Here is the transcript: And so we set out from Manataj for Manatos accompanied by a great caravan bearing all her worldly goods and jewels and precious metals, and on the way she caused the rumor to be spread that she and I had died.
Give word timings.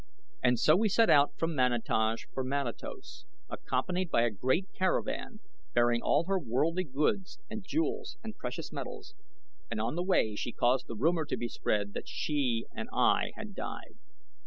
And 0.41 0.57
so 0.59 0.75
we 0.75 0.89
set 0.89 1.11
out 1.11 1.37
from 1.37 1.53
Manataj 1.53 2.25
for 2.33 2.43
Manatos 2.43 3.25
accompanied 3.51 4.09
by 4.09 4.23
a 4.23 4.31
great 4.31 4.67
caravan 4.73 5.41
bearing 5.75 6.01
all 6.01 6.23
her 6.23 6.39
worldly 6.39 6.85
goods 6.85 7.37
and 7.51 7.63
jewels 7.63 8.17
and 8.23 8.35
precious 8.35 8.71
metals, 8.71 9.13
and 9.69 9.79
on 9.79 9.93
the 9.93 10.01
way 10.01 10.33
she 10.33 10.53
caused 10.53 10.87
the 10.87 10.95
rumor 10.95 11.25
to 11.25 11.37
be 11.37 11.47
spread 11.47 11.93
that 11.93 12.07
she 12.07 12.65
and 12.73 12.89
I 12.91 13.33
had 13.35 13.53
died. 13.53 13.99